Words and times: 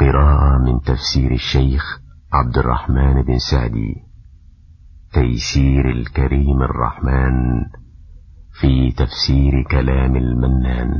قراءة 0.00 0.58
من 0.58 0.80
تفسير 0.80 1.32
الشيخ 1.32 1.98
عبد 2.32 2.58
الرحمن 2.58 3.22
بن 3.22 3.38
سعدي. 3.38 3.94
تيسير 5.12 5.90
الكريم 5.90 6.62
الرحمن 6.62 7.64
في 8.60 8.92
تفسير 8.92 9.52
كلام 9.70 10.16
المنان. 10.16 10.90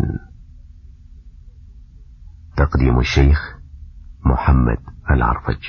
تقديم 2.57 2.99
الشيخ 2.99 3.55
محمد 4.27 4.79
العرفج. 5.11 5.65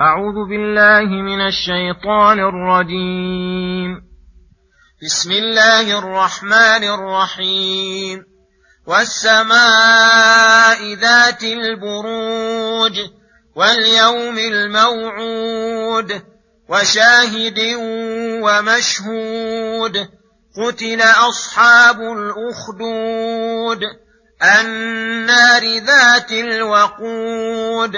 أعوذ 0.00 0.48
بالله 0.48 1.22
من 1.22 1.40
الشيطان 1.40 2.38
الرجيم. 2.38 4.00
بسم 5.02 5.30
الله 5.30 5.98
الرحمن 5.98 6.82
الرحيم. 6.94 8.35
والسماء 8.86 10.78
ذات 10.94 11.42
البروج 11.42 13.00
واليوم 13.56 14.38
الموعود 14.38 16.22
وشاهد 16.68 17.58
ومشهود 18.42 20.08
قتل 20.56 21.02
أصحاب 21.02 22.00
الأخدود 22.00 23.80
النار 24.42 25.78
ذات 25.78 26.32
الوقود 26.32 27.96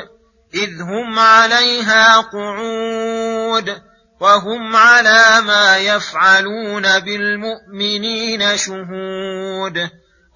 إذ 0.54 0.82
هم 0.82 1.18
عليها 1.18 2.20
قعود 2.20 3.82
وهم 4.20 4.76
على 4.76 5.40
ما 5.46 5.78
يفعلون 5.78 6.98
بالمؤمنين 6.98 8.56
شهود 8.56 9.90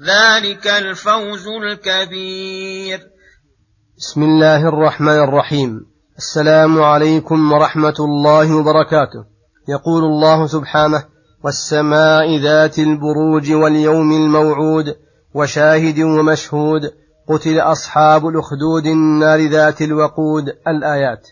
ذلك 0.00 0.66
الفوز 0.66 1.46
الكبير. 1.48 3.00
بسم 3.98 4.22
الله 4.22 4.68
الرحمن 4.68 5.18
الرحيم. 5.18 5.80
السلام 6.18 6.82
عليكم 6.82 7.52
ورحمة 7.52 7.94
الله 8.00 8.56
وبركاته. 8.56 9.24
يقول 9.68 10.04
الله 10.04 10.46
سبحانه 10.46 11.04
والسماء 11.44 12.38
ذات 12.42 12.78
البروج 12.78 13.52
واليوم 13.52 14.12
الموعود 14.12 14.96
وشاهد 15.34 15.98
ومشهود 16.00 16.82
قتل 17.28 17.60
أصحاب 17.60 18.26
الأخدود 18.26 18.86
النار 18.86 19.40
ذات 19.40 19.82
الوقود. 19.82 20.44
الآيات. 20.48 21.28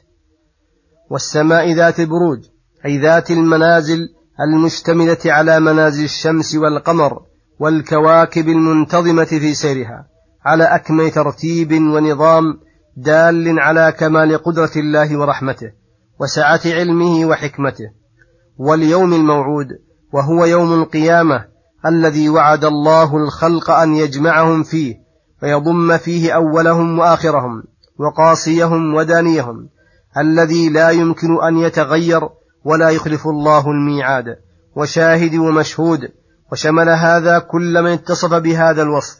والسماء 1.11 1.73
ذات 1.75 2.01
البروج 2.01 2.39
أي 2.87 2.99
ذات 2.99 3.31
المنازل 3.31 4.09
المشتملة 4.41 5.19
على 5.27 5.61
منازل 5.61 6.05
الشمس 6.05 6.55
والقمر 6.55 7.31
والكواكب 7.62 8.49
المنتظمة 8.49 9.25
في 9.25 9.55
سيرها 9.55 10.06
على 10.45 10.65
أكمل 10.65 11.11
ترتيب 11.11 11.73
ونظام 11.73 12.45
دال 12.97 13.61
على 13.61 13.93
كمال 13.99 14.39
قدرة 14.39 14.71
الله 14.77 15.19
ورحمته 15.19 15.72
وسعة 16.21 16.61
علمه 16.67 17.27
وحكمته. 17.27 17.91
واليوم 18.59 19.12
الموعود 19.12 19.67
وهو 20.12 20.45
يوم 20.45 20.72
القيامة 20.83 21.45
الذي 21.87 22.28
وعد 22.28 22.65
الله 22.65 23.17
الخلق 23.17 23.71
أن 23.71 23.95
يجمعهم 23.95 24.62
فيه 24.62 24.95
ويضم 25.43 25.97
فيه 25.97 26.33
أولهم 26.33 26.99
وآخرهم 26.99 27.62
وقاصيهم 27.99 28.95
ودانيهم 28.95 29.69
الذي 30.19 30.69
لا 30.69 30.91
يمكن 30.91 31.45
أن 31.45 31.59
يتغير 31.59 32.28
ولا 32.65 32.91
يخلف 32.91 33.27
الله 33.27 33.71
الميعاد 33.71 34.27
وشاهد 34.77 35.34
ومشهود 35.34 36.22
وشمل 36.53 36.89
هذا 36.89 37.39
كل 37.39 37.83
من 37.83 37.91
اتصف 37.91 38.35
بهذا 38.35 38.83
الوصف 38.83 39.17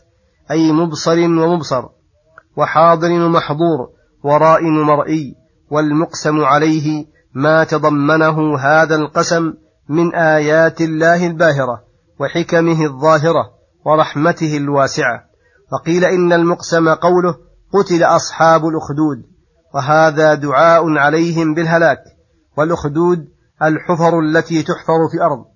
أي 0.51 0.73
مبصر 0.73 1.19
ومبصر 1.19 1.85
وحاضر 2.57 3.13
ومحظور 3.13 3.89
ورائي 4.25 4.67
ومرئي 4.67 5.35
والمقسم 5.71 6.41
عليه 6.41 7.07
ما 7.35 7.65
تضمنه 7.65 8.59
هذا 8.59 8.97
القسم 8.97 9.55
من 9.89 10.15
آيات 10.15 10.81
الله 10.81 11.27
الباهرة 11.27 11.83
وحكمه 12.21 12.85
الظاهرة 12.85 13.51
ورحمته 13.85 14.57
الواسعة. 14.57 15.25
وقيل 15.73 16.05
إن 16.05 16.33
المقسم 16.33 16.89
قوله 16.89 17.35
قتل 17.73 18.03
أصحاب 18.03 18.61
الأخدود 18.67 19.23
وهذا 19.75 20.35
دعاء 20.35 20.99
عليهم 20.99 21.55
بالهلاك 21.55 21.99
والأخدود 22.59 23.19
الحفر 23.63 24.21
التي 24.21 24.63
تحفر 24.63 25.09
في 25.11 25.17
الأرض. 25.17 25.52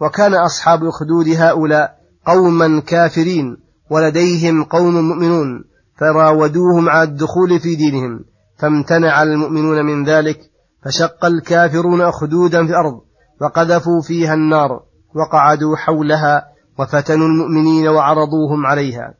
وكان 0.00 0.34
أصحاب 0.34 0.82
الخدود 0.82 1.28
هؤلاء 1.28 1.96
قوما 2.26 2.80
كافرين 2.80 3.56
ولديهم 3.90 4.64
قوم 4.64 4.94
مؤمنون 4.94 5.64
فراودوهم 6.00 6.88
على 6.88 7.02
الدخول 7.02 7.60
في 7.60 7.74
دينهم 7.74 8.24
فامتنع 8.58 9.22
المؤمنون 9.22 9.84
من 9.84 10.04
ذلك 10.04 10.38
فشق 10.84 11.24
الكافرون 11.24 12.00
أخدودا 12.00 12.66
في 12.66 12.70
الأرض 12.70 13.00
وقذفوا 13.40 14.02
فيها 14.02 14.34
النار 14.34 14.82
وقعدوا 15.14 15.76
حولها 15.76 16.44
وفتنوا 16.78 17.26
المؤمنين 17.26 17.88
وعرضوهم 17.88 18.66
عليها 18.66 19.14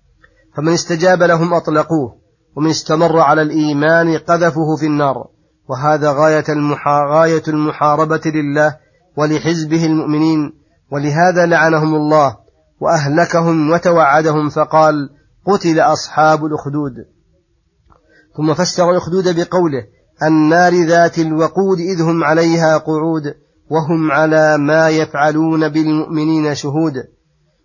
فمن 0.57 0.73
استجاب 0.73 1.23
لهم 1.23 1.55
أطلقوه 1.55 2.17
ومن 2.57 2.71
استمر 2.71 3.19
على 3.19 3.43
الإيمان 3.43 4.19
قذفوه 4.19 4.77
في 4.81 4.87
النار 4.87 5.27
وهذا. 5.69 6.13
غاية 6.13 7.43
المحاربة 7.49 8.21
لله 8.27 8.77
ولحزبه 9.17 9.87
المؤمنين 9.87 10.53
ولهذا 10.95 11.47
لعنهم 11.47 11.95
الله 11.95 12.37
وأهلكهم 12.81 13.71
وتوعدهم 13.71 14.49
فقال 14.49 14.95
قتل 15.47 15.81
أصحاب 15.81 16.45
الأخدود. 16.45 16.93
ثم 18.37 18.55
فسر 18.55 18.91
الأخدود 18.91 19.37
بقوله 19.37 19.87
النار 20.23 20.87
ذات 20.87 21.19
الوقود 21.19 21.79
إذ 21.79 22.03
هم 22.03 22.25
عليها 22.25 22.79
قعود 22.79 23.23
وهم 23.71 24.13
على 24.13 24.59
ما 24.59 24.89
يفعلون 24.89 25.69
بالمؤمنين 25.69 26.55
شهود. 26.55 26.95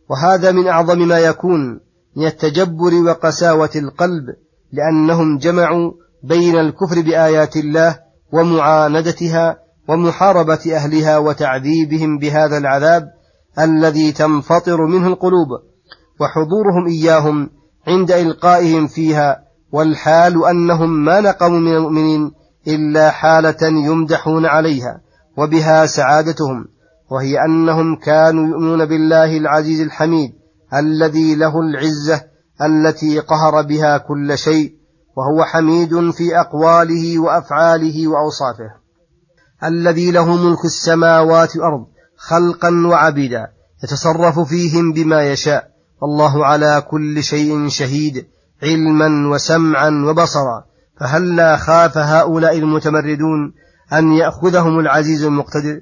وهذا 0.10 0.52
من 0.52 0.68
أعظم 0.68 1.08
ما 1.08 1.20
يكون 1.20 1.80
من 2.16 2.26
التجبر 2.26 2.94
وقساوة 2.94 3.72
القلب 3.76 4.26
لأنهم 4.72 5.38
جمعوا 5.38 5.92
بين 6.24 6.56
الكفر 6.56 7.02
بآيات 7.02 7.58
الله 7.58 8.00
ومعاندتها 8.32 9.58
ومحاربة 9.90 10.76
أهلها 10.76 11.18
وتعذيبهم 11.18 12.18
بهذا 12.18 12.58
العذاب 12.58 13.19
الذي 13.59 14.12
تنفطر 14.12 14.86
منه 14.86 15.08
القلوب 15.08 15.47
وحضورهم 16.22 16.88
إياهم 16.88 17.50
عند 17.88 18.12
إلقائهم 18.12 18.88
فيها 18.88 19.44
والحال 19.72 20.45
أنهم 20.45 21.06
ما 21.06 21.19
نقموا 21.19 21.60
من 21.60 21.75
المؤمنين 21.75 22.31
إلا 22.68 23.10
حالة 23.10 23.57
يمدحون 23.62 24.45
عليها 24.45 25.01
وبها 25.38 25.86
سعادتهم 25.86 26.66
وهي 27.12 27.45
أنهم 27.45 27.95
كانوا 27.95 28.48
يؤمنون 28.48 28.86
بالله 28.86 29.38
العزيز 29.38 29.81
الحميد 29.81 30.31
الذي 30.74 31.36
له 31.36 31.60
العزة 31.60 32.22
التي 32.62 33.19
قهر 33.19 33.62
بها 33.62 33.98
كل 33.98 34.38
شيء 34.38 34.74
وهو 35.18 35.44
حميد 35.44 36.12
في 36.12 36.39
أقواله 36.39 37.19
وأفعاله 37.19 38.07
وأوصافه. 38.07 38.69
الذي 39.63 40.12
له 40.12 40.36
ملك 40.36 40.66
السماوات 40.66 41.56
والأرض 41.57 41.86
خلقا 42.19 42.88
وعبيدا 42.88 43.48
يتصرف 43.83 44.39
فيهم 44.39 44.94
بما 44.94 45.31
يشاء. 45.31 45.69
والله 46.01 46.45
على 46.45 46.83
كل 46.89 47.24
شيء 47.24 47.68
شهيد 47.68 48.25
علما 48.63 49.30
وسمعا 49.30 49.89
وبصرا. 49.89 50.63
فهلا 51.00 51.57
خاف 51.57 51.98
هؤلاء 51.98 52.57
المتمردون 52.57 53.54
أن 53.94 54.12
يأخذهم 54.12 54.80
العزيز 54.80 55.24
المقتدر؟ 55.24 55.81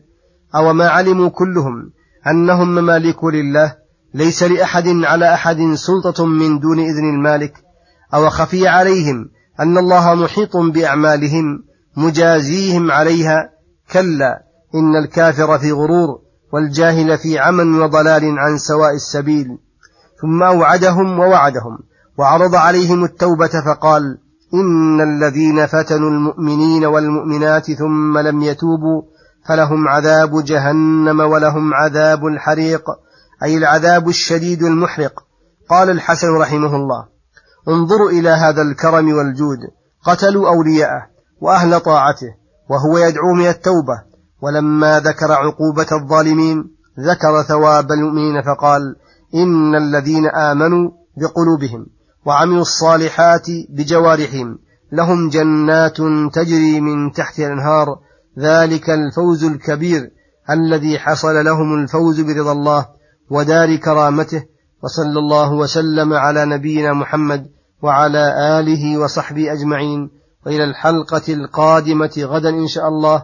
أو 0.56 0.74
ما 0.74 0.88
علموا 0.88 1.30
كلهم 1.30 1.92
أنهم 2.28 2.76
ممالك 2.76 3.24
لله 3.24 3.76
ليس 4.14 4.44
لأحد 4.44 4.88
على 4.88 5.34
أحد 5.34 5.58
سلطة 5.74 6.26
من 6.26 6.60
دون 6.60 6.80
إذن 6.80 7.10
المالك؟ 7.16 7.54
أو 8.14 8.30
خفي 8.30 8.68
عليهم 8.68 9.30
أن 9.60 9.78
الله 9.78 10.16
محيط 10.16 10.58
بأعمالهم 10.58 11.64
مجازيهم 11.98 12.92
عليها؟ 12.92 13.50
كلا 13.92 14.44
إن 14.76 14.96
الكافر 14.96 15.60
في 15.60 15.72
غرور. 15.72 16.27
والجاهل 16.54 17.18
في 17.18 17.40
عمى 17.40 17.80
وضلال 17.80 18.40
عن 18.40 18.58
سواء 18.58 18.94
السبيل. 18.94 19.58
ثم 20.22 20.44
أوعدهم 20.44 21.20
ووعدهم 21.20 21.80
وعرض 22.18 22.56
عليهم 22.56 23.04
التوبة 23.04 23.62
فقال 23.66 24.18
إن 24.54 25.02
الذين 25.02 25.66
فتنوا 25.66 26.10
المؤمنين 26.10 26.86
والمؤمنات 26.86 27.72
ثم 27.72 28.18
لم 28.18 28.42
يتوبوا 28.42 29.02
فلهم 29.48 29.88
عذاب 29.88 30.44
جهنم 30.44 31.20
ولهم 31.20 31.74
عذاب 31.74 32.26
الحريق 32.26 32.84
أي 33.44 33.58
العذاب 33.58 34.10
الشديد 34.10 34.64
المحرق. 34.64 35.24
قال 35.70 35.90
الحسن 35.90 36.28
رحمه 36.38 36.76
الله 36.76 37.06
انظروا 37.68 38.10
إلى 38.10 38.30
هذا 38.30 38.62
الكرم 38.62 39.14
والجود 39.14 39.60
قتلوا 40.04 40.50
أولياءه 40.50 41.08
وأهل 41.42 41.80
طاعته 41.80 42.36
وهو 42.70 42.98
يدعو 42.98 43.34
من 43.34 43.48
التوبة 43.48 44.04
ولما 44.42 45.00
ذكر 45.00 45.32
عقوبة 45.32 45.88
الظالمين 45.92 46.58
ذكر 47.00 47.44
ثواب 47.48 47.92
المؤمنين 47.92 48.42
فقال 48.42 48.96
إن 49.36 49.76
الذين 49.76 50.28
آمنوا 50.28 50.92
بقلوبهم 51.18 51.86
وعملوا 52.26 52.62
الصالحات 52.62 53.48
بجوارحهم 53.70 54.60
لهم 54.92 55.30
جنات 55.30 55.98
تجري 56.34 56.82
من 56.82 57.12
تحت 57.12 57.40
الأنهار 57.40 58.00
ذلك 58.40 58.90
الفوز 58.90 59.44
الكبير 59.44 60.12
الذي 60.50 61.00
حصل 61.00 61.46
لهم 61.46 61.84
الفوز 61.84 62.22
برضا 62.22 62.52
الله 62.52 62.86
ودار 63.30 63.76
كرامته 63.76 64.44
وصلى 64.84 65.20
الله 65.20 65.54
وسلم 65.54 66.14
على 66.14 66.46
نبينا 66.46 66.94
محمد 66.94 67.48
وعلى 67.82 68.60
آله 68.60 68.98
وصحبه 68.98 69.54
أجمعين 69.54 70.10
وإلى 70.46 70.64
الحلقة 70.64 71.34
القادمة 71.34 72.12
غدا 72.18 72.50
إن 72.50 72.68
شاء 72.68 72.88
الله 72.88 73.24